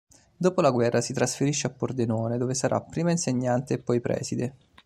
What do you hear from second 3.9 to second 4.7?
preside.